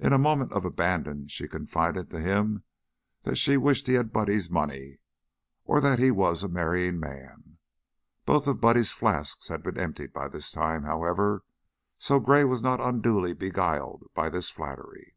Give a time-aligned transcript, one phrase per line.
[0.00, 2.64] In a moment of abandon she confided to him
[3.22, 4.98] that she wished he had Buddy's money
[5.64, 7.58] or that he was a marrying man.
[8.26, 11.44] Both of Buddy's flasks had been emptied by this time, however,
[11.98, 15.14] so Gray was not unduly beguiled by this flattery.